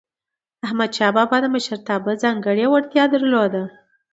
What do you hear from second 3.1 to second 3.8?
درلودله.